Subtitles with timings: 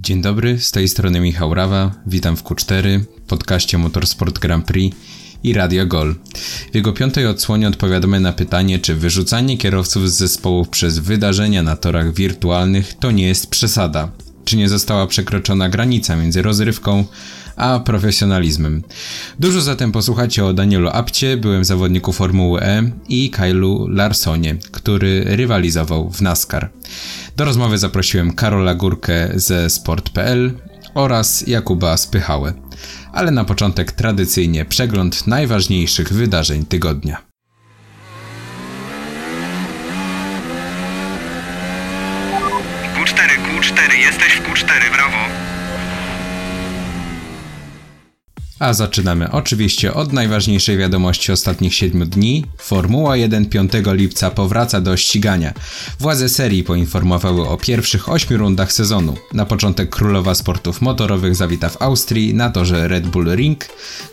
[0.00, 4.96] Dzień dobry, z tej strony Michał Rawa, witam w Q4, podcaście Motorsport Grand Prix
[5.42, 6.14] i Radio Gol.
[6.72, 11.76] W jego piątej odsłonie odpowiadamy na pytanie, czy wyrzucanie kierowców z zespołów przez wydarzenia na
[11.76, 14.10] torach wirtualnych to nie jest przesada.
[14.44, 17.04] Czy nie została przekroczona granica między rozrywką
[17.58, 18.82] a profesjonalizmem.
[19.38, 26.10] Dużo zatem posłuchacie o Danielu Apcie, byłym zawodniku Formuły E i Kylu Larsonie, który rywalizował
[26.10, 26.70] w NASCAR.
[27.36, 30.52] Do rozmowy zaprosiłem Karola Górkę ze Sport.pl
[30.94, 32.52] oraz Jakuba Spychałę.
[33.12, 37.28] Ale na początek tradycyjnie przegląd najważniejszych wydarzeń tygodnia.
[42.96, 45.18] Q4, Q4, jesteś w Q4, brawo.
[48.58, 52.44] A zaczynamy oczywiście od najważniejszej wiadomości ostatnich 7 dni.
[52.58, 55.54] Formuła 1 5 lipca powraca do ścigania.
[56.00, 59.16] Władze serii poinformowały o pierwszych 8 rundach sezonu.
[59.32, 63.64] Na początek królowa sportów motorowych zawita w Austrii na torze Red Bull Ring,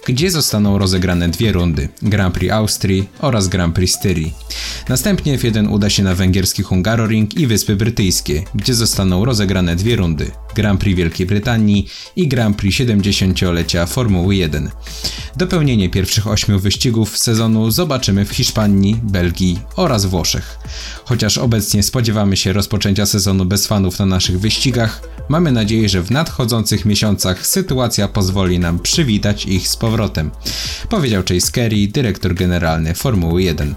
[0.08, 4.34] gdzie zostaną rozegrane dwie rundy: Grand Prix Austrii oraz Grand Prix Styrii.
[4.90, 10.32] Następnie F1 uda się na węgierski Hungaroring i Wyspy Brytyjskie, gdzie zostaną rozegrane dwie rundy:
[10.56, 14.72] Grand Prix Wielkiej Brytanii i Grand Prix 70-lecia Formuły 1.
[15.38, 20.58] Dopełnienie pierwszych ośmiu wyścigów sezonu zobaczymy w Hiszpanii, Belgii oraz Włoszech.
[21.06, 26.12] Chociaż obecnie spodziewamy się rozpoczęcia sezonu bez fanów na naszych wyścigach, mamy nadzieję, że w
[26.12, 30.32] nadchodzących miesiącach sytuacja pozwoli nam przywitać ich z powrotem,
[30.90, 33.76] powiedział Chase Carey, dyrektor generalny Formuły 1.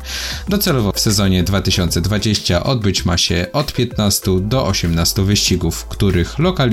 [0.49, 6.68] Docelowo w sezonie 2020 odbyć ma się od 15 do 18 wyścigów, których lokalizacja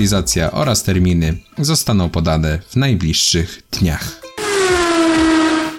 [0.52, 4.25] oraz terminy zostaną podane w najbliższych dniach.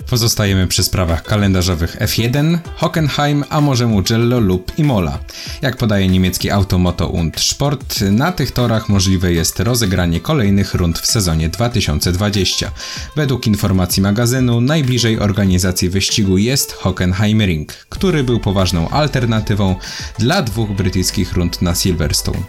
[0.10, 5.20] Pozostajemy przy sprawach kalendarzowych F1, Hockenheim, a może Mugello lub Imola.
[5.62, 11.06] Jak podaje niemiecki Automoto und Sport, na tych torach możliwe jest rozegranie kolejnych rund w
[11.06, 12.72] sezonie 2020.
[13.16, 19.76] Według informacji magazynu najbliżej organizacji wyścigu jest Hockenheim Ring, który był poważną alternatywą
[20.20, 22.44] dla dwóch brytyjskich rund na Silverstone.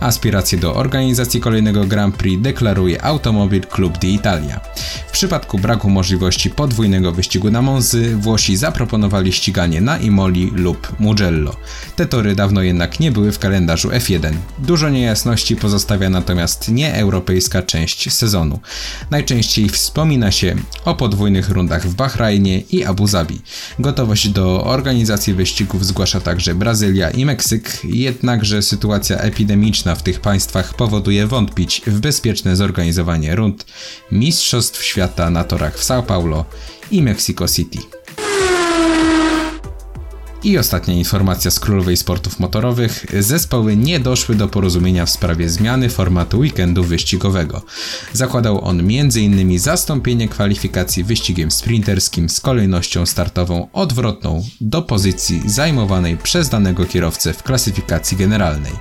[0.00, 4.60] Aspiracje do organizacji kolejnego Grand Prix deklaruje Automobil Club d'Italia.
[5.08, 11.56] W przypadku braku możliwości podwójnego wyścigu na Monzy, Włosi zaproponowali ściganie na Imoli lub Mugello.
[11.96, 14.32] Te tory dawno jednak nie były w kalendarzu F1.
[14.58, 18.60] Dużo niejasności pozostawia natomiast nieeuropejska część sezonu.
[19.10, 23.40] Najczęściej wspomina się o podwójnych rundach w Bahrajnie i Abu Zabi.
[23.78, 30.74] Gotowość do organizacji wyścigów zgłasza także Brazylia i Meksyk, jednakże sytuacja epidemiczna w tych państwach
[30.74, 33.66] powoduje wątpić w bezpieczne zorganizowanie rund
[34.12, 36.44] Mistrzostw Świata na torach w São Paulo
[36.90, 37.78] i Mexico City.
[40.44, 43.06] I ostatnia informacja z królowej sportów motorowych.
[43.20, 47.62] Zespoły nie doszły do porozumienia w sprawie zmiany formatu weekendu wyścigowego.
[48.12, 49.58] Zakładał on m.in.
[49.58, 57.42] zastąpienie kwalifikacji wyścigiem sprinterskim z kolejnością startową odwrotną do pozycji zajmowanej przez danego kierowcę w
[57.42, 58.72] klasyfikacji generalnej.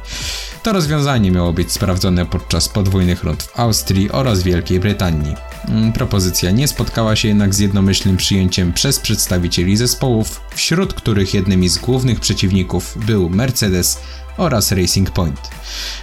[0.63, 5.35] To rozwiązanie miało być sprawdzone podczas podwójnych rund w Austrii oraz Wielkiej Brytanii.
[5.69, 11.69] Mm, propozycja nie spotkała się jednak z jednomyślnym przyjęciem przez przedstawicieli zespołów, wśród których jednymi
[11.69, 13.99] z głównych przeciwników był Mercedes
[14.38, 15.50] oraz Racing Point.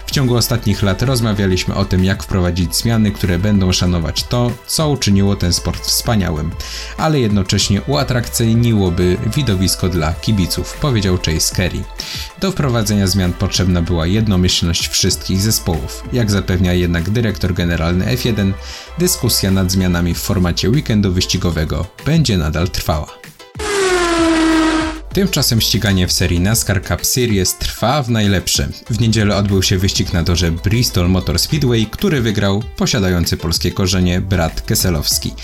[0.07, 4.89] W ciągu ostatnich lat rozmawialiśmy o tym, jak wprowadzić zmiany, które będą szanować to, co
[4.89, 6.51] uczyniło ten sport wspaniałym,
[6.99, 11.85] ale jednocześnie uatrakcyjniłoby widowisko dla kibiców, powiedział Chase Carey.
[12.41, 16.05] Do wprowadzenia zmian potrzebna była jednomyślność wszystkich zespołów.
[16.13, 18.53] Jak zapewnia jednak dyrektor generalny F1,
[18.99, 23.07] dyskusja nad zmianami w formacie weekendu wyścigowego będzie nadal trwała.
[25.13, 28.69] Tymczasem ściganie w serii NASCAR Cup Series trwa w najlepsze.
[28.91, 34.21] W niedzielę odbył się wyścig na torze Bristol Motor Speedway, który wygrał posiadający polskie korzenie
[34.21, 35.35] Brad Keselowski.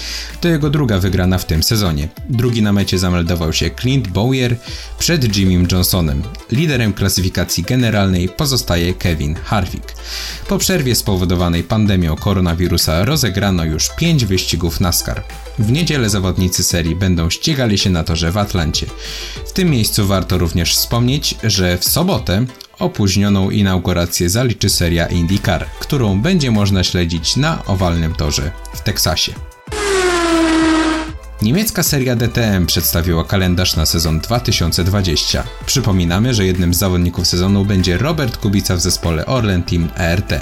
[0.40, 2.08] To jego druga wygrana w tym sezonie.
[2.28, 4.56] Drugi na mecie zameldował się Clint Bowyer
[4.98, 6.22] przed Jimmym Johnsonem.
[6.52, 9.94] Liderem klasyfikacji generalnej pozostaje Kevin Harvick.
[10.48, 15.24] Po przerwie spowodowanej pandemią koronawirusa rozegrano już 5 wyścigów NASCAR.
[15.58, 18.86] W niedzielę zawodnicy serii będą ścigali się na torze w Atlancie.
[19.58, 22.46] Tym miejscu warto również wspomnieć, że w sobotę
[22.78, 29.47] opóźnioną inaugurację zaliczy seria IndyCar, którą będzie można śledzić na owalnym torze w Teksasie.
[31.42, 35.44] Niemiecka seria DTM przedstawiła kalendarz na sezon 2020.
[35.66, 40.32] Przypominamy, że jednym z zawodników sezonu będzie Robert Kubica w zespole Orlen Team ERT.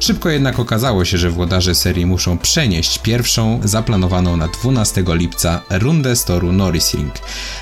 [0.00, 6.16] Szybko jednak okazało się, że włodarze serii muszą przenieść pierwszą zaplanowaną na 12 lipca rundę
[6.16, 7.14] z toru Norrisring.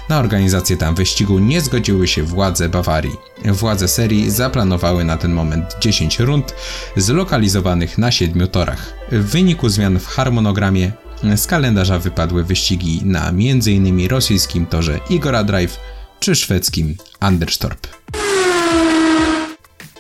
[0.09, 3.17] Na organizację tam wyścigu nie zgodziły się władze Bawarii.
[3.45, 6.55] Władze serii zaplanowały na ten moment 10 rund
[6.97, 8.95] zlokalizowanych na 7 torach.
[9.13, 10.93] W wyniku zmian w harmonogramie
[11.37, 14.09] z kalendarza wypadły wyścigi na m.in.
[14.09, 15.81] rosyjskim torze Igora Drive
[16.21, 17.87] czy szwedzkim Anderstorp.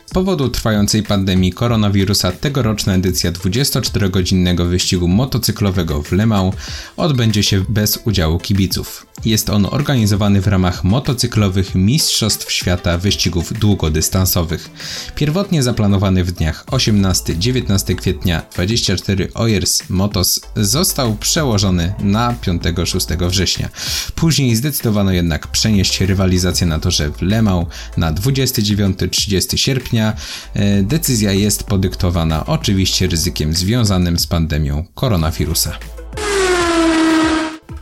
[0.06, 6.54] Z powodu trwającej pandemii koronawirusa tegoroczna edycja 24-godzinnego wyścigu motocyklowego w Le Mans
[6.96, 9.06] odbędzie się bez udziału kibiców.
[9.24, 14.70] Jest on organizowany w ramach motocyklowych Mistrzostw Świata Wyścigów Długodystansowych.
[15.14, 23.68] Pierwotnie zaplanowany w dniach 18-19 kwietnia 24 Oyers Motos został przełożony na 5-6 września.
[24.14, 27.66] Później zdecydowano jednak przenieść rywalizację na torze w Le Mans
[27.96, 30.16] na 29-30 sierpnia.
[30.54, 35.93] E, decyzja jest podyktowana oczywiście ryzykiem związanym z pandemią koronawirusa.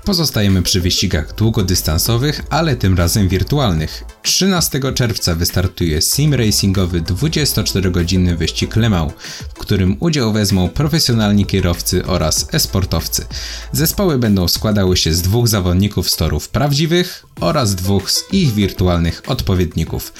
[0.04, 4.04] Pozostajemy przy wyścigach długodystansowych, ale tym razem wirtualnych.
[4.22, 9.12] 13 czerwca wystartuje sim racingowy 24-godzinny wyścig Le Mans,
[9.54, 13.24] w którym udział wezmą profesjonalni kierowcy oraz esportowcy.
[13.72, 19.22] Zespoły będą składały się z dwóch zawodników z torów prawdziwych oraz dwóch z ich wirtualnych
[19.26, 20.12] odpowiedników.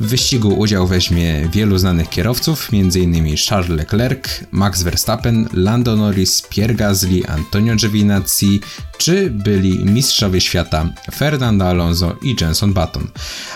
[0.00, 3.36] W wyścigu udział weźmie wielu znanych kierowców, m.in.
[3.48, 8.60] Charles Leclerc, Max Verstappen, Lando Norris, Pierre Gasly, Antonio Giovinazzi
[8.98, 13.08] czy byli mistrzowie świata Fernando Alonso i Jenson Button.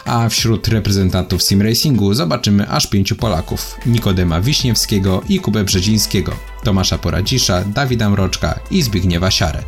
[0.05, 6.33] A wśród reprezentantów sim racingu zobaczymy aż pięciu Polaków: Nikodema Wiśniewskiego i Kubę Brzezińskiego,
[6.65, 9.63] Tomasza Poradzisza, Dawida Mroczka i Zbigniewa Siarę.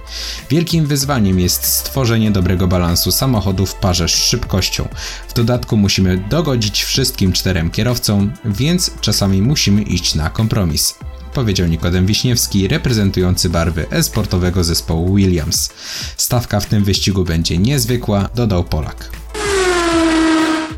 [0.50, 4.88] Wielkim wyzwaniem jest stworzenie dobrego balansu samochodu w parze z szybkością.
[5.28, 10.94] W dodatku musimy dogodzić wszystkim czterem kierowcom, więc czasami musimy iść na kompromis
[11.36, 15.70] powiedział Nikodem Wiśniewski, reprezentujący barwy e-sportowego zespołu Williams.
[16.16, 19.25] Stawka w tym wyścigu będzie niezwykła, dodał Polak.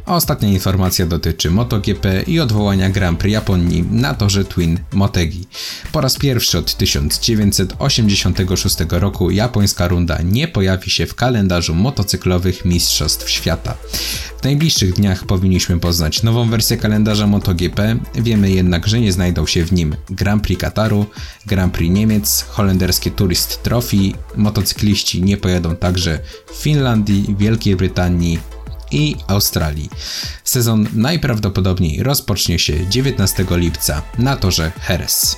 [0.08, 5.46] A ostatnia informacja dotyczy MotoGP i odwołania Grand Prix Japonii na torze Twin Motegi.
[5.92, 13.30] Po raz pierwszy od 1986 roku japońska runda nie pojawi się w kalendarzu motocyklowych Mistrzostw
[13.30, 13.74] Świata.
[14.40, 19.64] W najbliższych dniach powinniśmy poznać nową wersję kalendarza MotoGP, wiemy jednak, że nie znajdą się
[19.64, 21.06] w nim Grand Prix Kataru,
[21.46, 26.18] Grand Prix Niemiec, holenderskie Tourist Trophy, motocykliści nie pojadą także
[26.52, 28.38] w Finlandii, Wielkiej Brytanii,
[28.90, 29.90] i Australii.
[30.44, 35.36] Sezon najprawdopodobniej rozpocznie się 19 lipca na torze Jerez.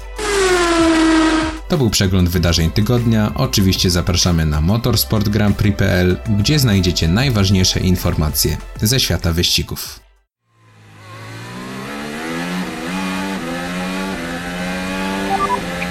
[1.69, 3.33] To był przegląd wydarzeń tygodnia.
[3.35, 10.01] Oczywiście zapraszamy na motorsportgrandprix.pl, gdzie znajdziecie najważniejsze informacje ze świata wyścigów.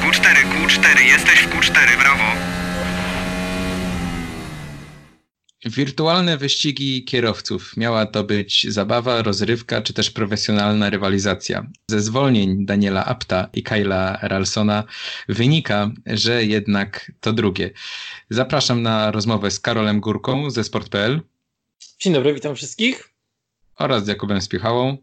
[0.02, 2.24] Q4, Q4, jesteś w Q4, brawo.
[5.66, 7.78] Wirtualne wyścigi kierowców.
[7.78, 11.68] Miała to być zabawa, rozrywka czy też profesjonalna rywalizacja.
[11.88, 14.84] Ze zwolnień Daniela Apta i Kyla Ralsona
[15.30, 17.72] wynika, że jednak to drugie.
[18.30, 21.22] Zapraszam na rozmowę z Karolem Górką ze Sport.pl.
[22.00, 23.14] Dzień dobry, witam wszystkich.
[23.76, 24.98] Oraz z Jakubem Spiechałą.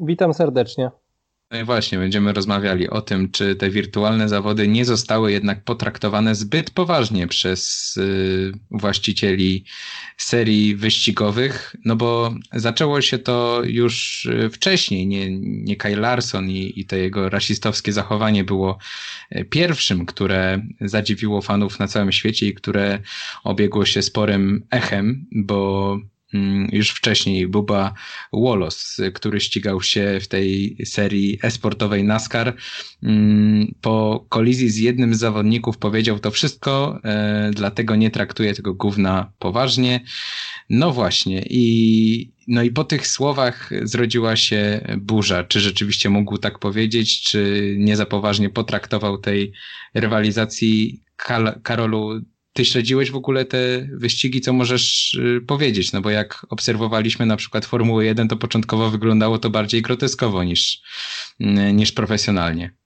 [0.00, 0.90] Witam serdecznie.
[1.50, 6.34] No i właśnie, będziemy rozmawiali o tym, czy te wirtualne zawody nie zostały jednak potraktowane
[6.34, 9.64] zbyt poważnie przez y, właścicieli
[10.16, 15.06] serii wyścigowych, no bo zaczęło się to już y, wcześniej.
[15.06, 18.78] Nie, nie Kyle Larson i, i to jego rasistowskie zachowanie było
[19.36, 22.98] y, pierwszym, które zadziwiło fanów na całym świecie i które
[23.44, 25.98] obiegło się sporym echem, bo
[26.72, 27.94] już wcześniej Buba
[28.32, 32.56] Wallace, który ścigał się w tej serii esportowej NASCAR.
[33.02, 38.74] Mm, po kolizji z jednym z zawodników powiedział to wszystko, e, dlatego nie traktuje tego
[38.74, 40.00] gówna poważnie.
[40.70, 45.44] No właśnie i no i po tych słowach zrodziła się burza.
[45.44, 49.52] Czy rzeczywiście mógł tak powiedzieć, czy nie za poważnie potraktował tej
[49.94, 51.02] rywalizacji
[51.62, 52.20] Karolu
[52.60, 55.92] ty śledziłeś w ogóle te wyścigi, co możesz y, powiedzieć?
[55.92, 60.82] No bo jak obserwowaliśmy na przykład Formułę 1, to początkowo wyglądało to bardziej groteskowo niż,
[61.40, 62.76] y, niż profesjonalnie.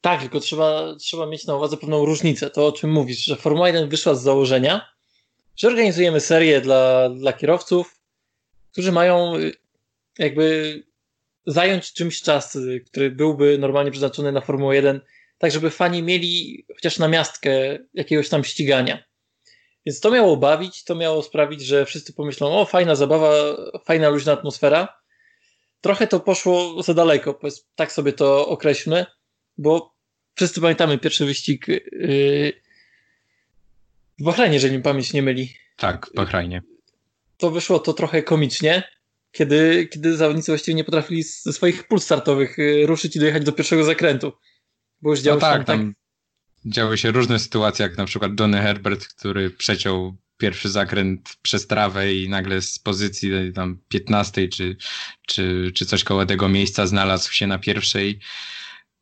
[0.00, 2.50] Tak, tylko trzeba, trzeba mieć na uwadze pewną różnicę.
[2.50, 4.88] To o czym mówisz, że Formuła 1 wyszła z założenia,
[5.56, 8.00] że organizujemy serię dla, dla kierowców,
[8.72, 9.52] którzy mają y,
[10.18, 10.82] jakby
[11.46, 15.00] zająć czymś czas, który byłby normalnie przeznaczony na Formułę 1
[15.44, 19.04] tak żeby fani mieli chociaż na miastkę jakiegoś tam ścigania.
[19.86, 23.32] Więc to miało bawić, to miało sprawić, że wszyscy pomyślą, o fajna zabawa,
[23.84, 24.88] fajna luźna atmosfera.
[25.80, 27.40] Trochę to poszło za daleko,
[27.74, 29.06] tak sobie to określmy.
[29.58, 29.94] bo
[30.34, 32.52] wszyscy pamiętamy pierwszy wyścig yy,
[34.18, 35.54] w Bahrajnie, jeżeli mi pamięć nie myli.
[35.76, 36.62] Tak, w Bahrajnie.
[37.36, 38.82] To wyszło to trochę komicznie,
[39.32, 43.52] kiedy, kiedy zawodnicy właściwie nie potrafili ze swoich pól startowych yy, ruszyć i dojechać do
[43.52, 44.32] pierwszego zakrętu.
[45.04, 46.72] Bo już działo no tak, się tam, tak...
[46.72, 52.14] działy się różne sytuacje, jak na przykład Johnny Herbert, który przeciął pierwszy zakręt przez trawę
[52.14, 54.76] i nagle z pozycji tam 15 czy,
[55.26, 58.20] czy, czy coś koło tego miejsca znalazł się na pierwszej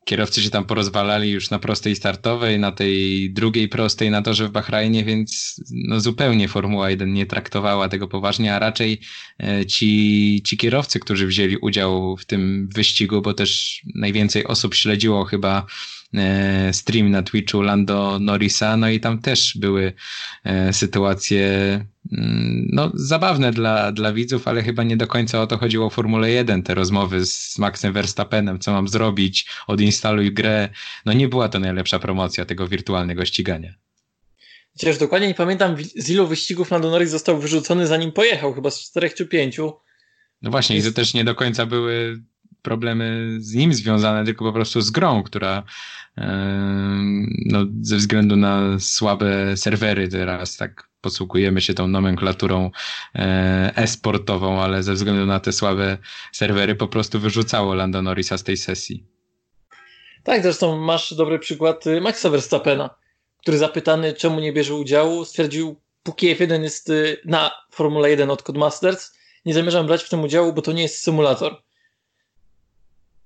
[0.04, 4.50] kierowcy się tam porozwalali już na prostej startowej, na tej drugiej prostej na torze w
[4.50, 9.00] Bahrajnie, więc no zupełnie Formuła 1 nie traktowała tego poważnie, a raczej
[9.40, 15.25] e, ci, ci kierowcy, którzy wzięli udział w tym wyścigu, bo też najwięcej osób śledziło
[15.25, 15.66] chyba
[16.73, 19.92] stream na Twitchu Lando Norrisa, no i tam też były
[20.45, 21.47] e, sytuacje
[22.12, 25.95] mm, no, zabawne dla, dla widzów, ale chyba nie do końca o to chodziło w
[25.95, 30.69] Formule 1, te rozmowy z Maxem Verstappenem, co mam zrobić, odinstaluj grę.
[31.07, 33.75] No nie była to najlepsza promocja tego wirtualnego ścigania.
[34.73, 38.81] Chociaż dokładnie nie pamiętam, z ilu wyścigów Lando Norris został wyrzucony zanim pojechał, chyba z
[38.81, 39.73] czterech czy pięciu.
[40.42, 42.23] No właśnie, i to też nie do końca były
[42.62, 45.62] problemy z nim związane, tylko po prostu z grą, która
[47.47, 52.71] no, ze względu na słabe serwery teraz tak posługujemy się tą nomenklaturą
[53.14, 55.99] e, e-sportową, ale ze względu na te słabe
[56.33, 59.07] serwery po prostu wyrzucało Lando Norrisa z tej sesji.
[60.25, 62.90] Tak, zresztą masz dobry przykład y, Maxa Verstappena,
[63.38, 68.42] który zapytany czemu nie bierze udziału stwierdził, póki F1 jest y, na Formule 1 od
[68.42, 69.12] Codemasters,
[69.45, 71.62] nie zamierzam brać w tym udziału, bo to nie jest symulator.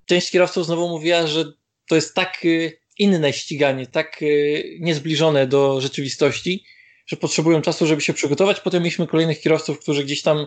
[0.07, 1.45] Część kierowców znowu mówiła, że
[1.89, 6.65] to jest tak y, inne ściganie, tak y, niezbliżone do rzeczywistości,
[7.07, 8.61] że potrzebują czasu, żeby się przygotować.
[8.61, 10.47] Potem mieliśmy kolejnych kierowców, którzy gdzieś tam,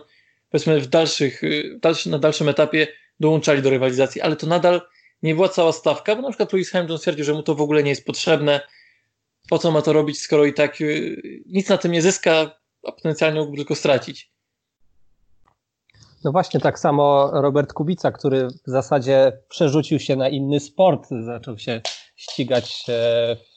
[0.50, 2.86] powiedzmy, w dalszych, y, na dalszym etapie
[3.20, 4.82] dołączali do rywalizacji, ale to nadal
[5.22, 7.82] nie była cała stawka, bo na przykład Lewis Hamilton stwierdził, że mu to w ogóle
[7.82, 8.60] nie jest potrzebne.
[9.48, 10.78] Po co ma to robić, skoro i tak
[11.46, 14.30] nic na tym nie zyska, a potencjalnie mógłby tylko stracić.
[16.24, 21.58] No właśnie tak samo Robert Kubica, który w zasadzie przerzucił się na inny sport, zaczął
[21.58, 21.80] się
[22.16, 22.84] ścigać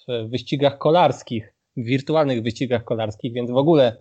[0.08, 3.98] w wyścigach kolarskich, w wirtualnych wyścigach kolarskich, więc w ogóle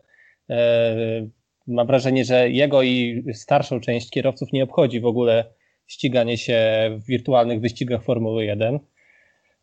[0.50, 1.26] e,
[1.66, 5.44] mam wrażenie, że jego i starszą część kierowców nie obchodzi w ogóle
[5.86, 6.60] ściganie się
[7.00, 8.78] w wirtualnych wyścigach Formuły 1.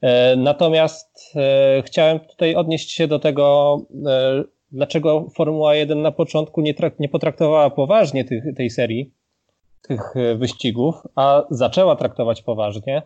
[0.01, 3.77] E, natomiast e, chciałem tutaj odnieść się do tego,
[4.72, 9.14] dlaczego Formuła 1 na początku nie, nie potraktowała poważnie tych, tej serii,
[9.82, 13.02] tych e, wyścigów, a zaczęła traktować poważnie.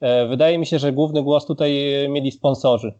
[0.00, 1.72] E, wydaje mi się, że główny głos tutaj
[2.08, 2.94] mieli sponsorzy.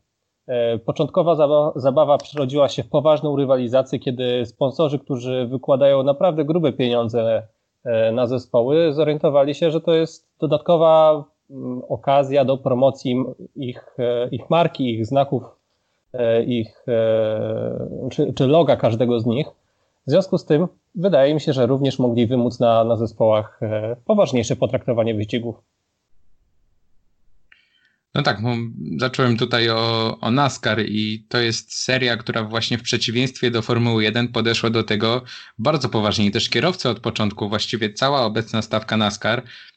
[0.47, 1.37] E, początkowa
[1.77, 7.43] zabawa, przerodziła się w poważną rywalizację, kiedy sponsorzy, którzy wykładają naprawdę grube pieniądze
[8.13, 13.25] na zespoły, zorientowali się, że to jest dodatkowa mm, okazja do promocji
[13.57, 13.97] ich,
[14.31, 15.62] ich marki, ich znaków E,
[16.47, 19.47] ich, e, czy, czy loga każdego z nich.
[20.07, 23.97] W związku z tym wydaje mi się, że również mogli wymóc na, na zespołach e,
[24.05, 25.57] poważniejsze potraktowanie wyścigów.
[28.15, 28.39] No tak,
[28.97, 34.05] zacząłem tutaj o, o NASCAR i to jest seria, która właśnie w przeciwieństwie do Formuły
[34.05, 35.23] 1 podeszła do tego
[35.59, 36.27] bardzo poważnie.
[36.27, 39.72] I też kierowcy od początku, właściwie cała obecna stawka NASCAR E,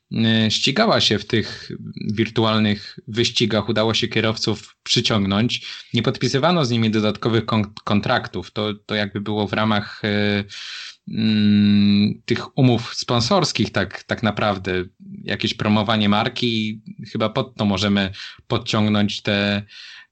[0.50, 1.72] ścigała się w tych
[2.14, 5.68] wirtualnych wyścigach, udało się kierowców przyciągnąć.
[5.94, 7.44] Nie podpisywano z nimi dodatkowych
[7.84, 8.52] kontraktów.
[8.52, 10.44] To, to jakby było w ramach e,
[11.08, 14.84] mm, tych umów sponsorskich, tak, tak naprawdę.
[15.24, 16.82] Jakieś promowanie marki,
[17.12, 18.12] chyba pod to możemy
[18.48, 19.64] podciągnąć te,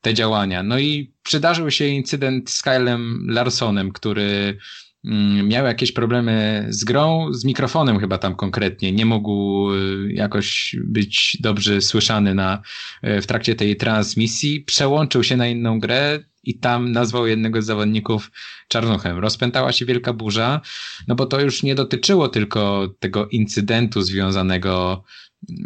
[0.01, 0.63] te działania.
[0.63, 4.57] No i przydarzył się incydent z Kylem Larsonem, który
[5.43, 11.37] miał jakieś problemy z grą, z mikrofonem chyba tam konkretnie, nie mógł y, jakoś być
[11.39, 12.61] dobrze słyszany na,
[13.03, 17.65] y, w trakcie tej transmisji, przełączył się na inną grę i tam nazwał jednego z
[17.65, 18.31] zawodników
[18.67, 19.19] czarnuchem.
[19.19, 20.61] Rozpętała się wielka burza,
[21.07, 25.03] no bo to już nie dotyczyło tylko tego incydentu związanego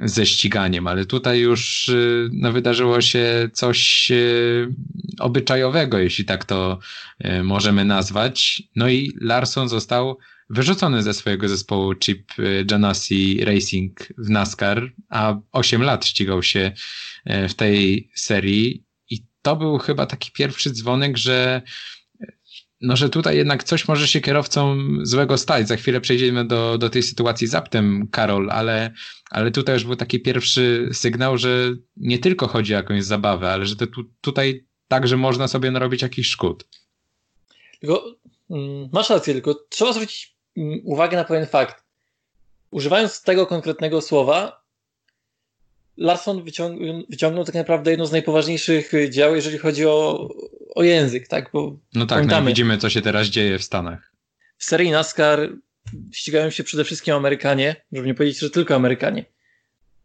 [0.04, 4.68] ze ściganiem, ale tutaj już y, no, wydarzyło się coś y,
[5.20, 6.80] obyczajowego, jeśli tak to
[7.26, 8.64] y, możemy nazwać.
[8.76, 10.18] No i Larson został
[10.50, 12.32] wyrzucony ze swojego zespołu Chip
[12.72, 16.72] Janassi Racing w NASCAR, a 8 lat ścigał się
[17.50, 21.62] w tej serii i to był chyba taki pierwszy dzwonek, że
[22.82, 25.68] no, że tutaj jednak coś może się kierowcom złego stać.
[25.68, 28.92] Za chwilę przejdziemy do, do tej sytuacji z aptem, Karol, ale,
[29.30, 33.66] ale tutaj już był taki pierwszy sygnał, że nie tylko chodzi o jakąś zabawę, ale
[33.66, 36.68] że to tu, tutaj także można sobie narobić jakiś szkód.
[37.80, 38.16] Tylko
[38.50, 41.84] mm, masz rację, tylko trzeba zwrócić mm, uwagę na pewien fakt.
[42.72, 44.64] Używając tego konkretnego słowa,
[45.98, 50.30] Larson wyciągnął, wyciągnął tak naprawdę jedno z najpoważniejszych dział, jeżeli chodzi o,
[50.78, 51.50] o język, tak?
[51.54, 54.12] Bo no tak, no widzimy, co się teraz dzieje w Stanach.
[54.58, 55.50] W serii NASCAR
[56.12, 59.26] ścigają się przede wszystkim Amerykanie, żeby nie powiedzieć, że tylko Amerykanie.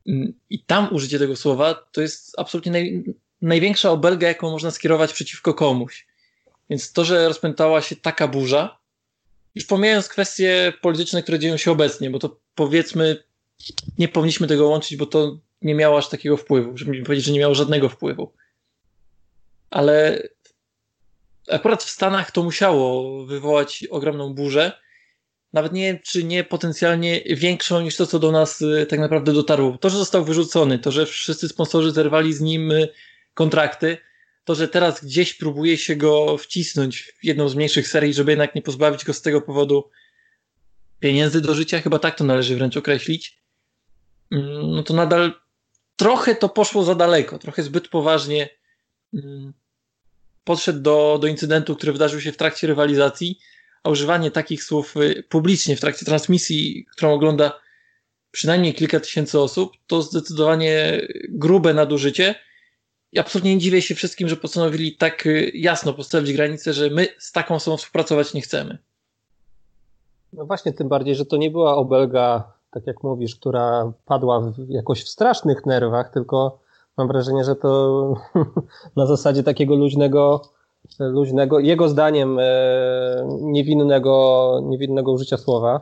[0.06, 3.04] Mm, I tam użycie tego słowa to jest absolutnie naj,
[3.42, 6.06] największa obelga, jaką można skierować przeciwko komuś.
[6.70, 8.78] Więc to, że rozpętała się taka burza,
[9.54, 13.24] już pomijając kwestie polityczne, które dzieją się obecnie, bo to powiedzmy,
[13.98, 17.40] nie powinniśmy tego łączyć, bo to nie miało aż takiego wpływu, żeby powiedzieć, że nie
[17.40, 18.32] miało żadnego wpływu.
[19.70, 20.22] Ale
[21.50, 24.72] akurat w Stanach to musiało wywołać ogromną burzę.
[25.52, 29.32] Nawet nie wiem, czy nie potencjalnie większą niż to, co do nas y, tak naprawdę
[29.32, 29.78] dotarło.
[29.78, 32.88] To, że został wyrzucony, to, że wszyscy sponsorzy zerwali z nim y,
[33.34, 33.98] kontrakty,
[34.44, 38.54] to, że teraz gdzieś próbuje się go wcisnąć w jedną z mniejszych serii, żeby jednak
[38.54, 39.90] nie pozbawić go z tego powodu
[41.00, 43.42] pieniędzy do życia, chyba tak to należy wręcz określić,
[44.30, 45.32] mm, no to nadal
[45.96, 48.48] trochę to poszło za daleko, trochę zbyt poważnie
[49.14, 49.52] mm,
[50.44, 53.38] podszedł do, do incydentu, który wydarzył się w trakcie rywalizacji,
[53.84, 57.60] a używanie takich słów y, publicznie w trakcie transmisji, którą ogląda
[58.30, 62.34] przynajmniej kilka tysięcy osób, to zdecydowanie grube nadużycie,
[63.12, 67.08] i absolutnie nie dziwię się wszystkim, że postanowili tak y, jasno postawić granicę, że my
[67.18, 68.78] z taką osobą współpracować nie chcemy.
[70.32, 74.68] No właśnie, tym bardziej, że to nie była obelga, tak jak mówisz, która padła w,
[74.68, 76.61] jakoś w strasznych nerwach, tylko
[76.98, 78.14] mam wrażenie, że to
[78.96, 80.42] na zasadzie takiego luźnego,
[80.98, 82.44] luźnego jego zdaniem e,
[83.40, 85.80] niewinnego, niewinnego użycia słowa.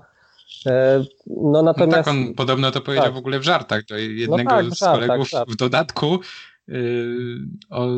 [0.67, 1.97] E, no natomiast.
[1.97, 3.15] No tak, on podobno to powiedział tak.
[3.15, 5.49] w ogóle w żartach do jednego no tak, z żartach, kolegów tak.
[5.49, 6.19] w dodatku
[6.71, 7.39] Y,
[7.71, 7.89] o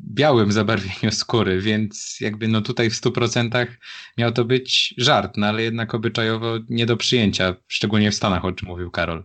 [0.00, 3.66] białym zabarwieniu skóry, więc jakby no tutaj w 100%
[4.18, 8.52] miał to być żart, no ale jednak obyczajowo nie do przyjęcia, szczególnie w Stanach, o
[8.52, 9.24] czym mówił Karol.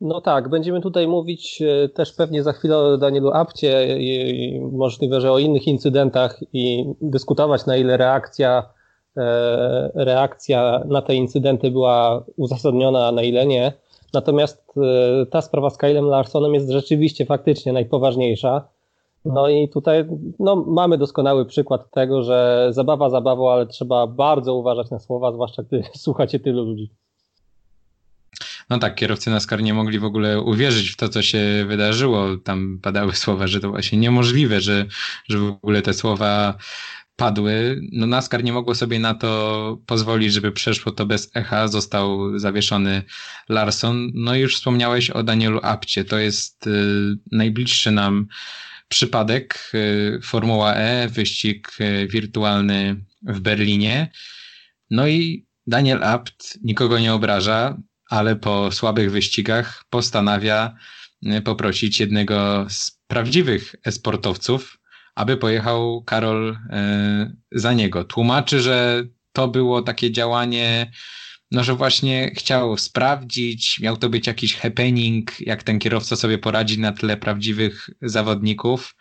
[0.00, 5.20] No tak, będziemy tutaj mówić e, też pewnie za chwilę o Danielu Apcie i możliwe,
[5.20, 8.70] że o innych incydentach i dyskutować na ile reakcja,
[9.16, 13.72] e, reakcja na te incydenty była uzasadniona, a na ile nie.
[14.14, 18.68] Natomiast e, ta sprawa z Kylem Larsonem jest rzeczywiście faktycznie najpoważniejsza.
[19.24, 20.04] No i tutaj
[20.38, 25.62] no, mamy doskonały przykład tego, że zabawa zabawą, ale trzeba bardzo uważać na słowa, zwłaszcza
[25.62, 26.90] gdy słuchacie tylu ludzi.
[28.70, 32.36] No tak, kierowcy NASCAR nie mogli w ogóle uwierzyć w to, co się wydarzyło.
[32.36, 34.86] Tam padały słowa, że to właśnie niemożliwe, że,
[35.28, 36.58] że w ogóle te słowa
[37.16, 37.80] padły.
[37.92, 41.68] No NASCAR nie mogło sobie na to pozwolić, żeby przeszło to bez echa.
[41.68, 43.02] Został zawieszony
[43.48, 44.10] Larson.
[44.14, 46.04] No i już wspomniałeś o Danielu Apcie.
[46.04, 46.70] To jest y,
[47.32, 48.26] najbliższy nam
[48.88, 49.70] przypadek.
[49.74, 54.10] Y, Formuła E, wyścig y, wirtualny w Berlinie.
[54.90, 57.76] No i Daniel Apt nikogo nie obraża,
[58.08, 60.74] ale po słabych wyścigach postanawia
[61.26, 64.78] y, poprosić jednego z prawdziwych esportowców,
[65.14, 68.04] aby pojechał Karol e, za niego.
[68.04, 70.92] Tłumaczy, że to było takie działanie,
[71.50, 76.80] no że właśnie chciał sprawdzić, miał to być jakiś happening, jak ten kierowca sobie poradzi
[76.80, 78.96] na tle prawdziwych zawodników.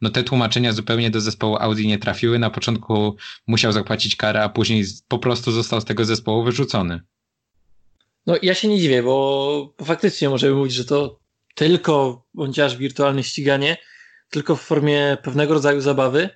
[0.00, 2.38] No te tłumaczenia zupełnie do zespołu Audi nie trafiły.
[2.38, 7.00] Na początku musiał zapłacić karę, a później po prostu został z tego zespołu wyrzucony.
[8.26, 11.20] No ja się nie dziwię, bo faktycznie możemy mówić, że to
[11.54, 13.76] tylko bądź aż wirtualne ściganie,
[14.30, 16.30] tylko w formie pewnego rodzaju zabawy,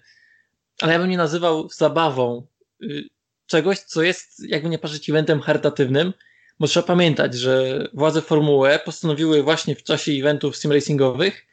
[0.81, 2.47] ale ja bym nie nazywał zabawą
[2.83, 3.09] y,
[3.47, 6.13] czegoś, co jest, jakby nie patrzeć, eventem charytatywnym,
[6.61, 11.47] bo trzeba pamiętać, że władze Formuły postanowiły właśnie w czasie eventów simracingowych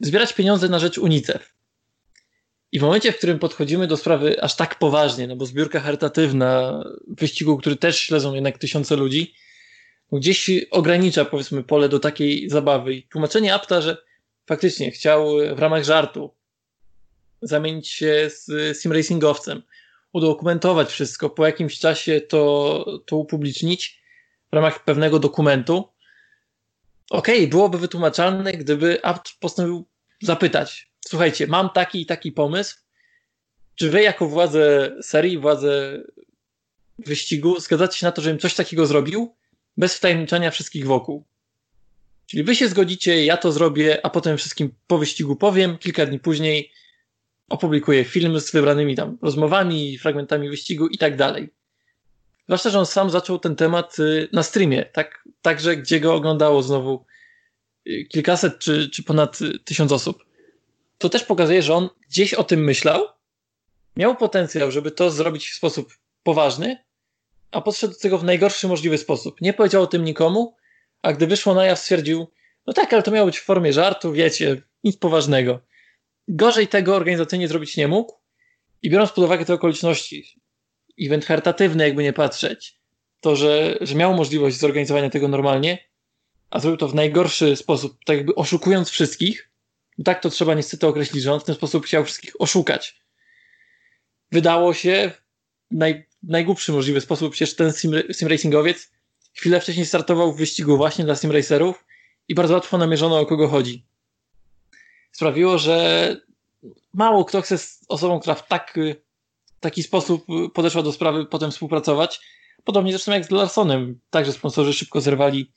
[0.00, 1.53] zbierać pieniądze na rzecz UNICEF.
[2.74, 6.84] I w momencie, w którym podchodzimy do sprawy aż tak poważnie, no bo zbiórka charytatywna
[7.08, 9.34] wyścigu, który też śledzą jednak tysiące ludzi,
[10.12, 12.94] gdzieś ogranicza powiedzmy pole do takiej zabawy.
[12.94, 13.96] I tłumaczenie Apta, że
[14.46, 16.34] faktycznie chciał w ramach żartu
[17.42, 19.62] zamienić się z simracingowcem,
[20.12, 24.02] udokumentować wszystko, po jakimś czasie to, to upublicznić
[24.52, 25.88] w ramach pewnego dokumentu.
[27.10, 29.88] Okej, okay, byłoby wytłumaczalne, gdyby apt postanowił
[30.22, 32.76] zapytać: Słuchajcie, mam taki i taki pomysł.
[33.74, 36.02] Czy wy, jako władze serii, władze
[36.98, 39.34] wyścigu, zgadzacie się na to, żebym coś takiego zrobił,
[39.76, 41.24] bez wtajemniczania wszystkich wokół?
[42.26, 45.78] Czyli wy się zgodzicie, ja to zrobię, a potem wszystkim po wyścigu powiem.
[45.78, 46.72] Kilka dni później
[47.48, 51.50] opublikuję film z wybranymi tam rozmowami, fragmentami wyścigu i tak dalej.
[52.44, 56.62] Zwłaszcza, że on sam zaczął ten temat y, na streamie, tak, także gdzie go oglądało
[56.62, 57.04] znowu
[57.88, 60.24] y, kilkaset czy, czy ponad tysiąc osób.
[60.98, 63.08] To też pokazuje, że on gdzieś o tym myślał,
[63.96, 66.84] miał potencjał, żeby to zrobić w sposób poważny,
[67.50, 69.40] a podszedł do tego w najgorszy możliwy sposób.
[69.40, 70.56] Nie powiedział o tym nikomu,
[71.02, 72.26] a gdy wyszło na jaw, stwierdził:
[72.66, 75.60] No tak, ale to miało być w formie żartu, wiecie, nic poważnego.
[76.28, 78.14] Gorzej tego organizacyjnie zrobić nie mógł
[78.82, 80.40] i biorąc pod uwagę te okoliczności,
[81.00, 82.80] event charytatywny, jakby nie patrzeć,
[83.20, 85.78] to, że, że miał możliwość zorganizowania tego normalnie,
[86.50, 89.50] a zrobił to w najgorszy sposób, tak jakby oszukując wszystkich,
[90.04, 93.00] tak to trzeba niestety określić, że on w ten sposób chciał wszystkich oszukać.
[94.32, 95.10] Wydało się
[95.70, 98.90] w naj, najgłupszy możliwy sposób, przecież ten sim, racingowiec
[99.34, 101.84] chwilę wcześniej startował w wyścigu właśnie dla sim racerów
[102.28, 103.86] i bardzo łatwo namierzono o kogo chodzi.
[105.12, 106.16] Sprawiło, że
[106.94, 108.78] mało kto chce z osobą, która w tak,
[109.60, 112.20] taki sposób podeszła do sprawy, potem współpracować.
[112.64, 114.00] Podobnie zresztą jak z Larsonem.
[114.10, 115.52] Także sponsorzy szybko zerwali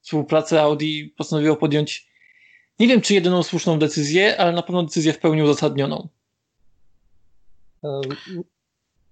[0.00, 0.62] współpracę.
[0.62, 2.08] Audi postanowiło podjąć,
[2.80, 6.08] nie wiem czy jedyną słuszną decyzję, ale na pewno decyzję w pełni uzasadnioną.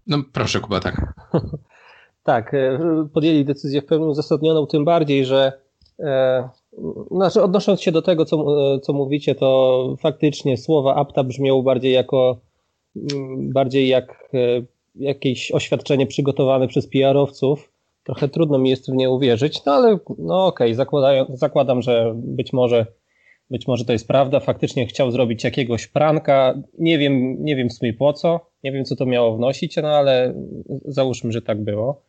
[0.07, 1.15] No proszę Kuba, tak.
[2.23, 2.79] tak, e,
[3.13, 5.53] podjęli decyzję w pełni uzasadnioną, tym bardziej, że
[6.01, 6.49] e,
[7.11, 8.37] znaczy odnosząc się do tego, co,
[8.75, 12.39] e, co mówicie, to faktycznie słowa apta brzmią bardziej jako
[12.97, 14.25] mm, bardziej jak
[14.95, 17.73] jakieś oświadczenie przygotowane przez PR-owców.
[18.05, 22.53] Trochę trudno mi jest w nie uwierzyć, no ale no okej, okay, zakładam, że być
[22.53, 22.87] może,
[23.51, 24.41] być może to jest prawda.
[24.41, 26.55] Faktycznie chciał zrobić jakiegoś pranka.
[26.79, 29.89] Nie wiem, nie wiem w sumie po co, nie wiem co to miało wnosić, no
[29.89, 30.35] ale
[30.85, 32.03] załóżmy, że tak było.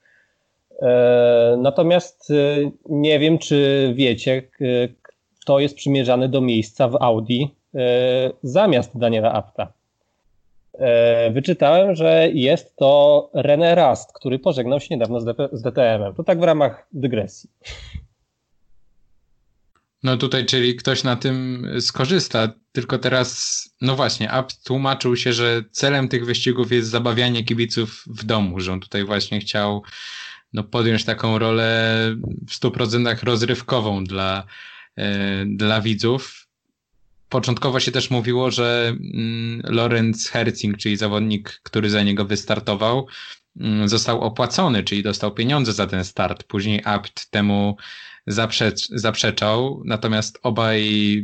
[0.82, 4.42] E, natomiast e, nie wiem, czy wiecie,
[5.42, 7.44] kto jest przymierzany do miejsca w Audi
[7.76, 7.80] e,
[8.44, 9.74] zamiast Daniela Apta.
[11.32, 15.20] Wyczytałem, że jest to René Rast, który pożegnał się niedawno
[15.52, 16.14] z DTM-em.
[16.14, 17.50] To tak w ramach dygresji.
[20.06, 25.64] No tutaj, czyli ktoś na tym skorzysta, tylko teraz, no właśnie, Apt tłumaczył się, że
[25.72, 29.84] celem tych wyścigów jest zabawianie kibiców w domu, że on tutaj właśnie chciał
[30.54, 31.98] no, podjąć taką rolę
[32.50, 34.44] w 100% rozrywkową dla,
[34.96, 36.48] e, dla widzów.
[37.30, 43.08] Początkowo się też mówiło, że mm, Lorenz Herzing, czyli zawodnik, który za niego wystartował,
[43.60, 46.44] mm, został opłacony, czyli dostał pieniądze za ten start.
[46.44, 47.78] Później Apt temu
[48.28, 50.84] zaprzecz, zaprzeczał, natomiast obaj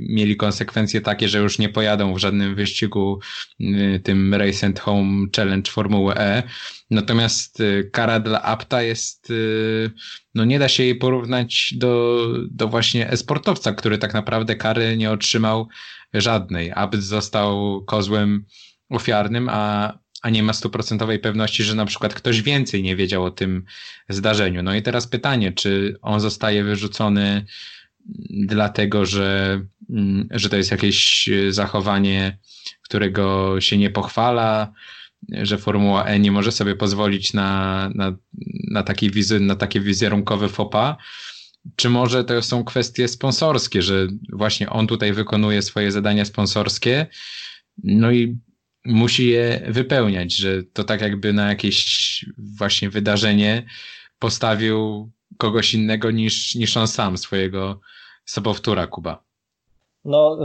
[0.09, 3.19] mieli konsekwencje takie, że już nie pojadą w żadnym wyścigu
[3.61, 6.43] y, tym Race and Home Challenge Formuły E.
[6.89, 9.91] Natomiast y, kara dla Apta jest, y,
[10.35, 15.11] no nie da się jej porównać do, do właśnie esportowca, który tak naprawdę kary nie
[15.11, 15.67] otrzymał
[16.13, 16.71] żadnej.
[16.75, 18.45] Apt został kozłem
[18.89, 23.31] ofiarnym, a a nie ma stuprocentowej pewności, że na przykład ktoś więcej nie wiedział o
[23.31, 23.63] tym
[24.09, 24.63] zdarzeniu.
[24.63, 27.45] No i teraz pytanie, czy on zostaje wyrzucony
[28.29, 32.37] dlatego, że, mm, że to jest jakieś zachowanie,
[32.81, 34.73] którego się nie pochwala,
[35.29, 38.15] że Formuła E nie może sobie pozwolić na, na,
[38.71, 40.97] na, taki wizy, na takie wizerunkowe fopa,
[41.75, 47.07] czy może to są kwestie sponsorskie, że właśnie on tutaj wykonuje swoje zadania sponsorskie,
[47.83, 48.37] no i
[48.85, 52.25] musi je wypełniać, że to tak jakby na jakieś
[52.57, 53.65] właśnie wydarzenie
[54.19, 57.79] postawił kogoś innego niż, niż on sam, swojego
[58.25, 59.23] sobowtóra Kuba.
[60.05, 60.37] No,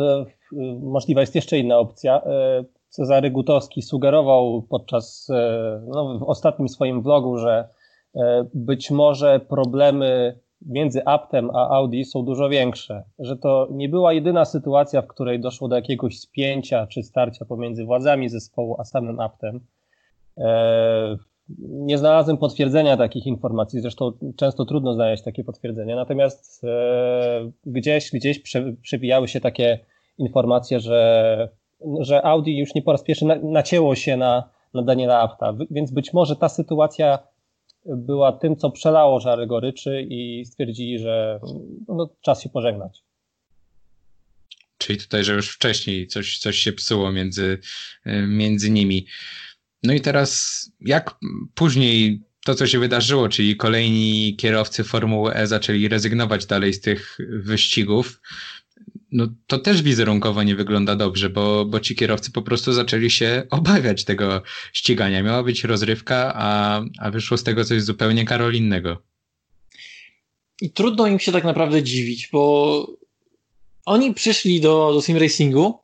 [0.53, 2.18] y, możliwa jest jeszcze inna opcja.
[2.61, 5.29] Y, Cezary Gutowski sugerował podczas,
[5.87, 7.68] no, w ostatnim swoim vlogu, że
[8.55, 13.03] być może problemy między Aptem a Audi są dużo większe.
[13.19, 17.85] Że to nie była jedyna sytuacja, w której doszło do jakiegoś spięcia czy starcia pomiędzy
[17.85, 19.61] władzami zespołu a samym Aptem.
[20.38, 21.16] E,
[21.59, 28.42] nie znalazłem potwierdzenia takich informacji, zresztą często trudno znaleźć takie potwierdzenia, natomiast e, gdzieś, gdzieś
[28.83, 29.79] przewijały się takie
[30.19, 31.49] informacje, że,
[32.01, 36.12] że Audi już nie po raz pierwszy nacięło się na, na Daniela Apta, więc być
[36.12, 37.19] może ta sytuacja
[37.88, 41.40] była tym, co przelało żary goryczy i stwierdzili, że
[41.88, 43.03] no, czas się pożegnać.
[44.79, 47.59] Czyli tutaj, że już wcześniej coś, coś się psuło między,
[48.29, 49.07] między nimi.
[49.83, 51.14] No i teraz, jak
[51.55, 57.18] później to, co się wydarzyło, czyli kolejni kierowcy Formuły E zaczęli rezygnować dalej z tych
[57.29, 58.20] wyścigów,
[59.12, 63.42] no to też wizerunkowo nie wygląda dobrze, bo, bo ci kierowcy po prostu zaczęli się
[63.51, 64.42] obawiać tego
[64.73, 65.23] ścigania.
[65.23, 69.03] Miała być rozrywka, a, a wyszło z tego coś zupełnie karolinnego.
[70.61, 72.87] I trudno im się tak naprawdę dziwić, bo
[73.85, 75.79] oni przyszli do, do sim racingu,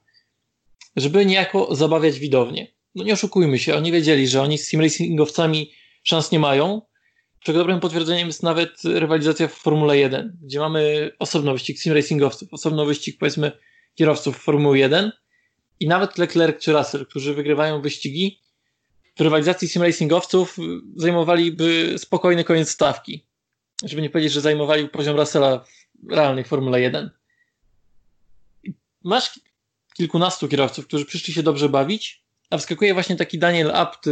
[0.96, 2.66] żeby niejako zabawiać widownię.
[2.94, 6.82] No nie oszukujmy się, oni wiedzieli, że oni z sim racingowcami szans nie mają,
[7.42, 12.52] czego dobrym potwierdzeniem jest nawet rywalizacja w Formule 1, gdzie mamy osobno wyścig sim racingowców,
[12.52, 13.52] osobno wyścig powiedzmy
[13.94, 15.12] kierowców Formuły 1
[15.80, 18.40] i nawet Leclerc czy Russell, którzy wygrywają wyścigi,
[19.16, 20.56] w rywalizacji sim racingowców
[20.96, 23.26] zajmowaliby spokojny koniec stawki.
[23.84, 25.64] Żeby nie powiedzieć, że zajmowali poziom Russella
[26.02, 27.10] w realnej Formule 1.
[29.04, 29.40] masz
[29.94, 34.04] kilkunastu kierowców, którzy przyszli się dobrze bawić, a wskakuje właśnie taki Daniel Apt,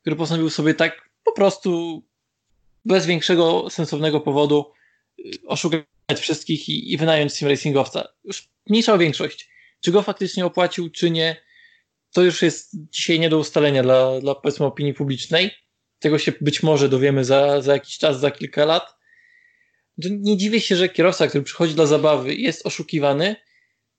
[0.00, 2.02] który postanowił sobie tak po prostu
[2.84, 4.72] bez większego sensownego powodu
[5.18, 5.84] y, oszukać
[6.18, 8.08] wszystkich i, i wynająć sim racingowca.
[8.24, 9.50] Już mniejsza większość.
[9.80, 11.36] Czy go faktycznie opłacił, czy nie,
[12.12, 15.50] to już jest dzisiaj nie do ustalenia dla, dla powiedzmy opinii publicznej.
[15.98, 18.94] Tego się być może dowiemy za, za jakiś czas, za kilka lat.
[19.98, 23.36] Nie dziwię się, że kierowca, który przychodzi dla zabawy jest oszukiwany,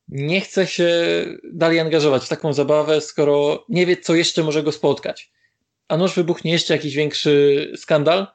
[0.08, 0.90] nie chce się
[1.54, 5.32] dalej angażować w taką zabawę, skoro nie wie, co jeszcze może go spotkać.
[5.88, 8.28] A noż wybuchnie jeszcze jakiś większy skandal.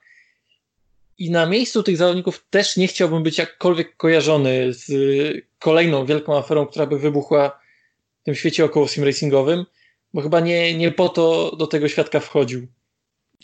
[1.18, 4.92] I na miejscu tych zawodników też nie chciałbym być jakkolwiek kojarzony z
[5.58, 7.60] kolejną wielką aferą, która by wybuchła
[8.22, 9.64] w tym świecie około simracingowym,
[10.14, 12.66] bo chyba nie, nie po to do tego świadka wchodził.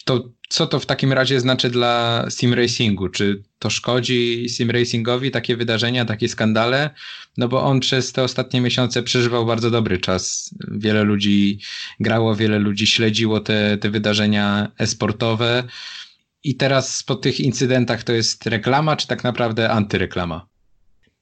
[0.05, 3.09] To co to w takim razie znaczy dla sim racingu?
[3.09, 6.91] Czy to szkodzi sim racingowi takie wydarzenia, takie skandale?
[7.37, 10.55] No bo on przez te ostatnie miesiące przeżywał bardzo dobry czas.
[10.69, 11.59] Wiele ludzi
[12.01, 15.65] grało, wiele ludzi śledziło te, te wydarzenia esportowe.
[16.45, 20.47] I teraz po tych incydentach to jest reklama, czy tak naprawdę antyreklama?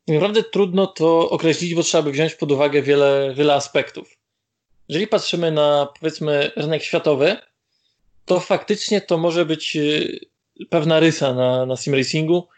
[0.08, 4.16] Naprawdę trudno to określić, bo trzeba by wziąć pod uwagę wiele, wiele aspektów.
[4.88, 7.36] Jeżeli patrzymy na powiedzmy rynek światowy,
[8.24, 10.20] to faktycznie to może być y,
[10.70, 12.48] pewna rysa na, na sim racingu.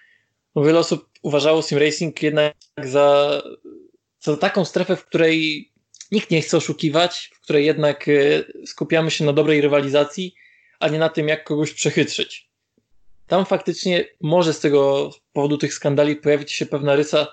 [0.56, 3.42] Wiele osób uważało sim racing jednak za,
[4.20, 5.68] za taką strefę, w której
[6.12, 10.34] nikt nie chce oszukiwać, w której jednak y, skupiamy się na dobrej rywalizacji,
[10.80, 12.51] a nie na tym, jak kogoś przechytrzyć.
[13.32, 17.26] Tam faktycznie może z tego powodu tych skandali pojawić się pewna rysa,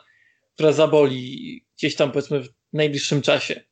[0.53, 3.63] która zaboli gdzieś tam powiedzmy w najbliższym czasie.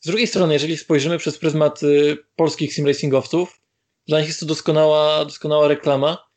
[0.00, 3.60] Z drugiej strony, jeżeli spojrzymy przez pryzmat y, polskich simracingowców,
[4.08, 6.28] dla nich jest to doskonała, doskonała reklama.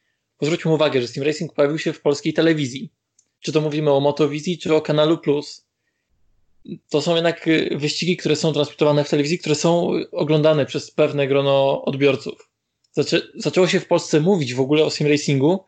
[0.41, 2.91] Zwróćmy uwagę, że Sim Racing pojawił się w polskiej telewizji.
[3.39, 5.67] Czy to mówimy o Motowizji, czy o Kanalu Plus.
[6.89, 11.27] To są jednak y, wyścigi, które są transmitowane w telewizji, które są oglądane przez pewne
[11.27, 12.50] grono odbiorców.
[12.91, 15.65] Zaczę zaczęło się w Polsce mówić w ogóle o sim racingu,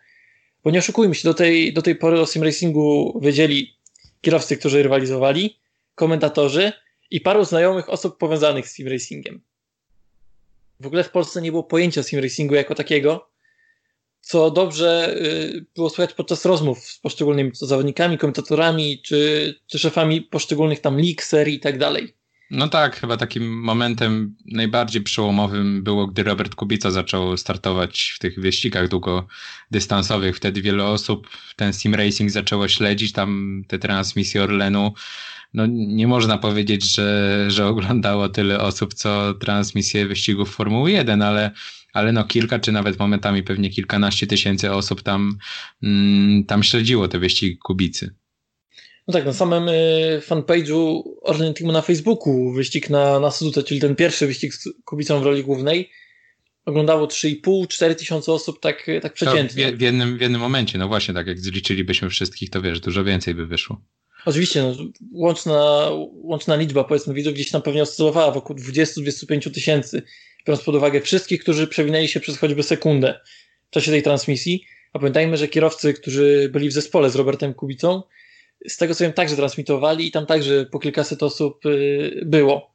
[0.63, 3.77] bo nie oszukujmy się, do tej, do tej pory o sim racingu wiedzieli
[4.21, 5.59] kierowcy, którzy rywalizowali,
[5.95, 6.71] komentatorzy
[7.11, 9.41] i paru znajomych osób powiązanych z sim racingiem.
[10.79, 13.29] W ogóle w Polsce nie było pojęcia sim racingu jako takiego,
[14.21, 20.79] co dobrze y, było słychać podczas rozmów z poszczególnymi zawodnikami, komentatorami, czy, czy szefami poszczególnych
[20.79, 22.13] tam lig, serii i tak dalej.
[22.55, 28.39] No tak, chyba takim momentem najbardziej przełomowym było, gdy Robert Kubica zaczął startować w tych
[28.39, 30.37] wyścigach długodystansowych.
[30.37, 34.93] Wtedy wiele osób ten sim racing zaczęło śledzić, tam te transmisje Orlenu.
[35.53, 41.51] No nie można powiedzieć, że, że oglądało tyle osób, co transmisje wyścigów Formuły 1, ale,
[41.93, 45.37] ale no kilka, czy nawet momentami pewnie kilkanaście tysięcy osób tam,
[45.83, 48.22] mm, tam śledziło te wyścigi Kubicy.
[49.07, 53.79] No tak, na samym y, fanpage'u Orlen Teamu na Facebooku wyścig na, na Sudute, czyli
[53.79, 55.89] ten pierwszy wyścig z Kubicą w roli głównej,
[56.65, 59.71] oglądało 3,5-4 tysiące osób tak, tak przeciętnie.
[59.71, 63.03] W, w, jednym, w jednym momencie, no właśnie, tak jak zliczylibyśmy wszystkich, to wiesz, dużo
[63.03, 63.81] więcej by wyszło.
[64.25, 64.75] Oczywiście, no,
[65.11, 70.01] łączna, łączna liczba powiedzmy widzów gdzieś tam pewnie oscylowała wokół 20-25 tysięcy,
[70.47, 73.19] biorąc pod uwagę wszystkich, którzy przewinęli się przez choćby sekundę
[73.67, 74.65] w czasie tej transmisji.
[74.93, 78.03] A pamiętajmy, że kierowcy, którzy byli w zespole z Robertem Kubicą,
[78.67, 82.73] z tego co wiem, także transmitowali i tam także po kilkaset osób y, było.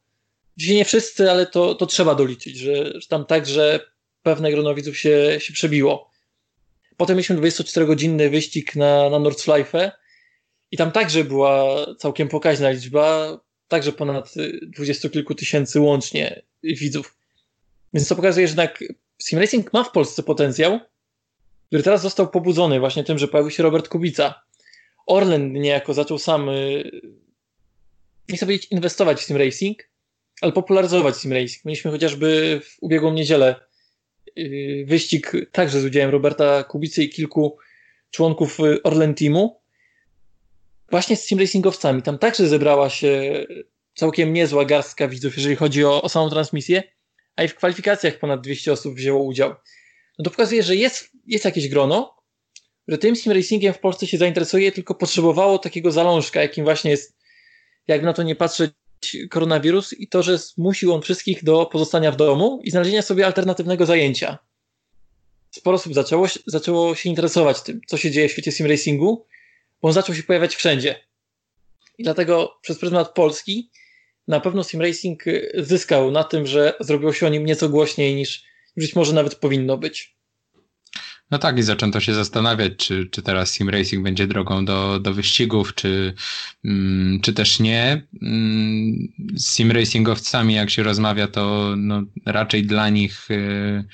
[0.57, 3.81] Dzisiaj nie wszyscy, ale to, to trzeba doliczyć, że, że tam także
[4.23, 6.11] pewne grono widzów się, się przebiło.
[6.97, 9.93] Potem mieliśmy 24-godzinny wyścig na, na Nordschleife
[10.71, 17.17] i tam także była całkiem pokaźna liczba, także ponad dwudziestu kilku tysięcy łącznie widzów.
[17.95, 18.85] Więc to pokazuje, że jednak
[19.23, 20.81] sim racing ma w Polsce potencjał,
[21.67, 24.48] który teraz został pobudzony właśnie tym, że pojawił się Robert Kubica,
[25.09, 26.91] Orlen niejako zaczął sam, y,
[28.29, 29.79] nie chcę powiedzieć inwestować w sim racing,
[30.41, 31.65] ale popularyzować sim racing.
[31.65, 33.55] Mieliśmy chociażby w ubiegłą niedzielę
[34.39, 37.59] y, wyścig także z udziałem Roberta Kubicy i kilku
[38.11, 39.61] członków y, Orlen Teamu.
[40.91, 42.03] Właśnie z sim racingowcami.
[42.03, 43.45] Tam także zebrała się
[43.95, 46.83] całkiem niezła garstka widzów, jeżeli chodzi o, o samą transmisję,
[47.37, 49.55] a i w kwalifikacjach ponad 200 osób wzięło udział.
[50.19, 52.18] No to pokazuje, że jest, jest jakieś grono,
[52.89, 57.17] że tym sim racingiem w Polsce się zainteresuje, tylko potrzebowało takiego zalążka, jakim właśnie jest,
[57.89, 58.73] jakby na to nie patrzeć,
[59.31, 63.87] koronawirus i to, że zmusił on wszystkich do pozostania w domu i znalezienia sobie alternatywnego
[63.87, 64.39] zajęcia.
[65.51, 69.27] Sporo osób zaczęło, zaczęło się interesować tym, co się dzieje w świecie sim racingu,
[69.83, 71.01] bo on zaczął się pojawiać wszędzie.
[71.99, 73.71] I dlatego przez pryzmat Polski
[74.29, 75.25] na pewno sim racing
[75.55, 78.45] zyskał na tym, że zrobiło się o nim nieco głośniej niż
[78.77, 80.18] być może nawet powinno być.
[81.31, 85.15] No tak, i zaczęto się zastanawiać, czy, czy teraz sim racing będzie drogą do, do
[85.15, 86.15] wyścigów, czy,
[86.65, 88.07] mm, czy też nie.
[88.23, 93.85] Mm, z sim racingowcami, jak się rozmawia, to no, raczej dla nich y,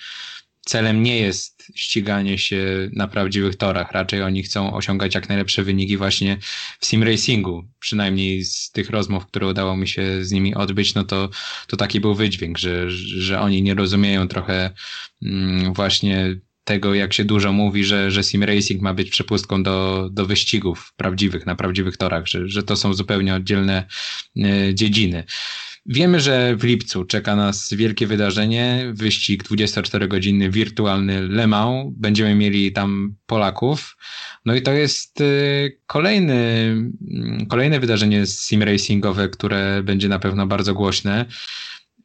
[0.61, 3.93] celem nie jest ściganie się na prawdziwych torach.
[3.93, 6.39] Raczej oni chcą osiągać jak najlepsze wyniki właśnie
[6.81, 7.65] w sim racingu.
[7.79, 11.31] Przynajmniej z tych rozmów, które udało mi się z nimi odbyć, no to,
[11.67, 14.71] to taki był wydźwięk, że, że oni nie rozumieją trochę
[15.23, 20.09] mm, właśnie tego, jak się dużo mówi, że, że sim racing ma być przepustką do,
[20.13, 23.87] do wyścigów prawdziwych, na prawdziwych torach, że, że to są zupełnie oddzielne
[24.37, 25.25] y, dziedziny.
[25.87, 31.93] Wiemy, że w lipcu czeka nas wielkie wydarzenie, wyścig 24-godzinny wirtualny Le Mans.
[31.97, 33.97] Będziemy mieli tam Polaków.
[34.45, 36.35] No i to jest y, kolejny,
[37.11, 41.27] mm, kolejne wydarzenie sim racingowe, które będzie na pewno bardzo głośne.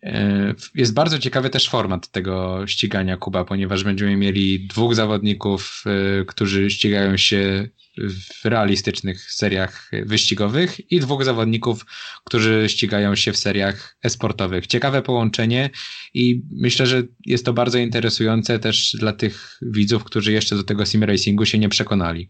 [0.03, 6.25] E, jest bardzo ciekawy też format tego ścigania Kuba, ponieważ będziemy mieli dwóch zawodników, e,
[6.25, 11.85] którzy ścigają się w realistycznych seriach wyścigowych i dwóch zawodników,
[12.25, 14.67] którzy ścigają się w seriach esportowych.
[14.67, 15.69] Ciekawe połączenie
[16.13, 20.85] i myślę, że jest to bardzo interesujące też dla tych widzów, którzy jeszcze do tego
[20.85, 22.29] sim racingu się nie przekonali.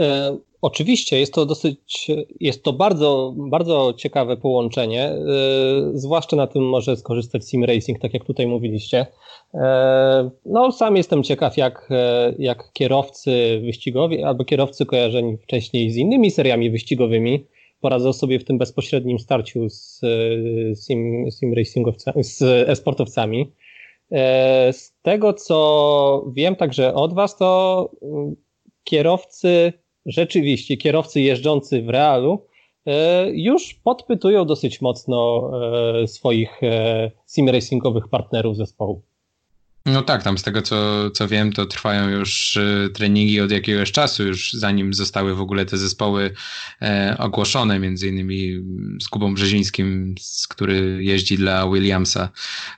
[0.00, 5.02] E, oczywiście jest to dosyć, jest to bardzo, bardzo ciekawe połączenie.
[5.02, 5.18] E,
[5.94, 9.06] zwłaszcza na tym może skorzystać Sim Racing, tak jak tutaj mówiliście.
[9.54, 11.88] E, no, sam jestem ciekaw, jak,
[12.38, 17.46] jak kierowcy wyścigowi albo kierowcy kojarzeni wcześniej z innymi seriami wyścigowymi
[17.80, 20.00] poradzą sobie w tym bezpośrednim starciu z
[20.86, 23.52] sim, sim racingowcami, z esportowcami.
[24.72, 28.36] Z tego, co wiem także od Was, to mm,
[28.86, 29.72] kierowcy
[30.06, 32.46] rzeczywiście kierowcy jeżdżący w realu
[32.86, 35.50] e, już podpytują dosyć mocno
[36.02, 39.02] e, swoich e, sim racingowych partnerów zespołu.
[39.86, 43.92] No tak, tam z tego co, co wiem, to trwają już y, treningi od jakiegoś
[43.92, 46.34] czasu, już zanim zostały w ogóle te zespoły
[46.82, 48.60] e, ogłoszone, między innymi
[49.02, 52.28] z Kubą Brzezińskim, z, który jeździ dla Williamsa.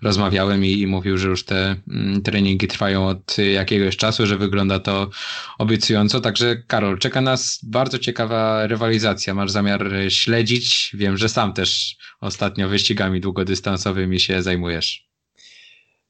[0.03, 4.37] Rozmawiałem i, i mówił, że już te m, mm, treningi trwają od jakiegoś czasu, że
[4.37, 5.11] wygląda to
[5.59, 6.21] obiecująco.
[6.21, 9.35] Także Karol, czeka nas bardzo ciekawa rywalizacja.
[9.35, 10.91] Masz zamiar śledzić?
[10.95, 15.08] Wiem, że sam też ostatnio wyścigami długodystansowymi się zajmujesz.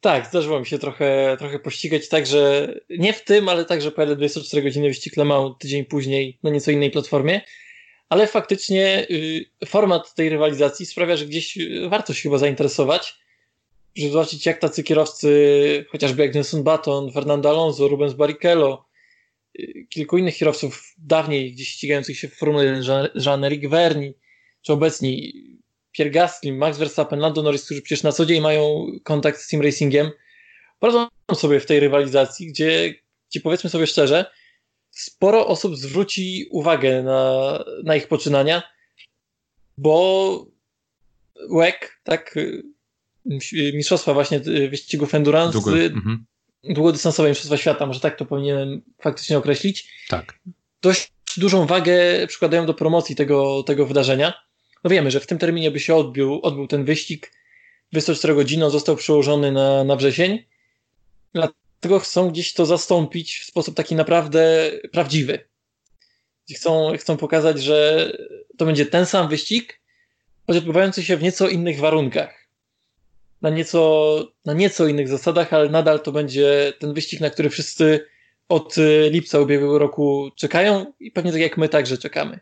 [0.00, 4.62] Tak, zdarzyło mi się trochę, trochę pościgać, także nie w tym, ale także po 24
[4.62, 7.40] godziny wyścig Le Mans tydzień później na nieco innej platformie.
[8.08, 13.18] Ale faktycznie y, format tej rywalizacji sprawia, że gdzieś y, warto się chyba zainteresować,
[13.96, 18.84] żeby zobaczyć jak tacy kierowcy, chociażby jak Nelson Baton, Fernando Alonso, Rubens Barrichello,
[19.61, 24.12] y, kilku innych kierowców dawniej gdzieś ścigających się w Formule 1, Jean-Éric Verni,
[24.62, 25.32] czy obecni
[25.92, 29.62] Pierre Gasly, Max Verstappen, Lando Norris, którzy przecież na co dzień mają kontakt z team
[29.62, 30.11] racingiem,
[30.79, 32.94] poradzą sobie w tej rywalizacji, gdzie,
[33.31, 34.31] gdzie powiedzmy sobie szczerze,
[34.90, 38.62] sporo osób zwróci uwagę na, na ich poczynania,
[39.79, 40.46] bo
[41.51, 41.74] WEC,
[42.05, 42.35] tak,
[43.74, 46.24] mistrzostwa właśnie wyścigów endurance, Długo, mhm.
[46.64, 49.92] długodystansowe mistrzostwa świata, może tak to powinienem faktycznie określić.
[50.09, 50.38] Tak.
[50.83, 54.47] Dość dużą wagę przykładają do promocji tego, tego wydarzenia
[54.85, 57.33] no wiemy, że w tym terminie by się odbył, odbył ten wyścig.
[57.93, 60.45] 24 godziny został przełożony na, na wrzesień.
[61.33, 65.49] Dlatego chcą gdzieś to zastąpić w sposób taki naprawdę prawdziwy.
[66.57, 68.11] Chcą, chcą pokazać, że
[68.59, 69.81] to będzie ten sam wyścig,
[70.47, 72.49] choć odbywający się w nieco innych warunkach.
[73.43, 78.07] Na nieco, na nieco innych zasadach, ale nadal to będzie ten wyścig, na który wszyscy
[78.49, 78.75] od
[79.11, 82.41] lipca ubiegłego roku czekają i pewnie tak jak my także czekamy.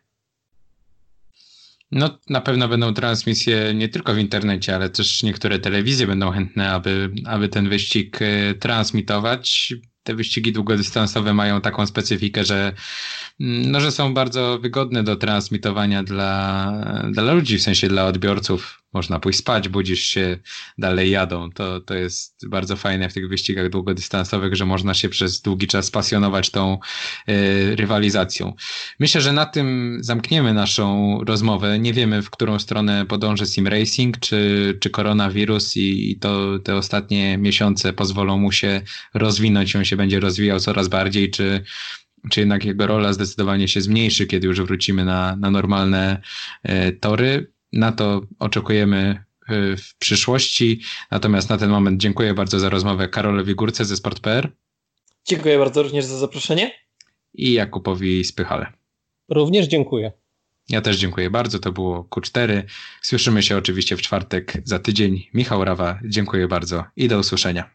[1.92, 6.70] No, na pewno będą transmisje nie tylko w internecie, ale też niektóre telewizje będą chętne,
[6.70, 9.74] aby, aby ten wyścig e, transmitować
[10.06, 12.72] te wyścigi długodystansowe mają taką specyfikę, że,
[13.40, 16.72] mm, no, że są bardzo wygodne do transmitowania dla,
[17.10, 18.82] dla ludzi, w sensie dla odbiorców.
[18.96, 20.38] Można pójść spać, budzisz się,
[20.78, 21.50] dalej jadą.
[21.50, 25.90] To, to jest bardzo fajne w tych wyścigach długodystansowych, że można się przez długi czas
[25.90, 26.78] pasjonować tą
[27.28, 28.54] y, rywalizacją.
[29.00, 31.78] Myślę, że na tym zamkniemy naszą rozmowę.
[31.78, 36.76] Nie wiemy, w którą stronę podąży sim racing, czy, czy koronawirus i, i to te
[36.76, 38.82] ostatnie miesiące pozwolą mu się
[39.14, 41.64] rozwinąć, on się będzie rozwijał coraz bardziej, czy,
[42.30, 46.20] czy jednak jego rola zdecydowanie się zmniejszy, kiedy już wrócimy na, na normalne
[46.62, 47.55] e, tory.
[47.76, 50.80] Na to oczekujemy y, w przyszłości.
[51.10, 54.48] Natomiast na ten moment dziękuję bardzo za rozmowę Karolowi Górce ze Sport.pl.
[55.28, 56.72] Dziękuję bardzo również za zaproszenie.
[57.34, 58.72] I Jakubowi Spychale.
[59.28, 60.12] Również dziękuję.
[60.68, 61.58] Ja też dziękuję bardzo.
[61.58, 62.62] To było Q4.
[63.02, 65.26] Słyszymy się oczywiście w czwartek za tydzień.
[65.34, 67.70] Michał Rawa, dziękuję bardzo i do usłyszenia.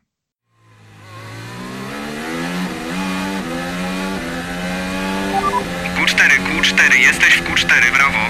[5.97, 8.20] Q4, Q4, jesteś w Q4, brawo.